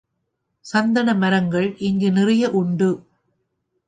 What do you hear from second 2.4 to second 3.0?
உண்டு.